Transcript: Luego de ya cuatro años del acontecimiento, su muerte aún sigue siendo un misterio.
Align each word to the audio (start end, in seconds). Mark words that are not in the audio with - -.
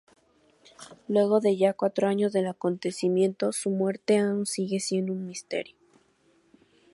Luego 1.07 1.41
de 1.41 1.57
ya 1.57 1.73
cuatro 1.75 2.07
años 2.07 2.33
del 2.33 2.47
acontecimiento, 2.47 3.51
su 3.51 3.69
muerte 3.69 4.17
aún 4.17 4.47
sigue 4.47 4.79
siendo 4.79 5.13
un 5.13 5.27
misterio. 5.27 5.75